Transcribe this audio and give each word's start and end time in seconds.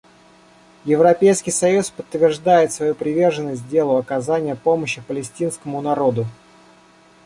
Европейский 0.85 1.51
союз 1.51 1.91
подтверждает 1.91 2.71
свою 2.73 2.95
приверженность 2.95 3.67
делу 3.69 3.97
оказания 3.97 4.55
помощи 4.55 5.03
палестинскому 5.07 5.79
народу. 5.79 6.25